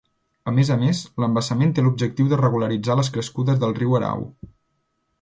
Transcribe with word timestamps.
A 0.51 0.53
més 0.59 0.71
a 0.75 0.77
més, 0.83 1.01
l'embassament 1.25 1.75
té 1.79 1.85
l'objectiu 1.87 2.33
de 2.33 2.41
regularitzar 2.41 2.99
les 3.01 3.15
crescudes 3.19 3.63
del 3.65 3.81
riu 3.83 3.99
Erau. 4.01 4.29